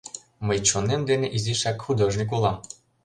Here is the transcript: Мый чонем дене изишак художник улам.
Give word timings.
Мый 0.47 0.59
чонем 0.67 1.01
дене 1.09 1.27
изишак 1.37 1.77
художник 1.85 2.29
улам. 2.35 2.57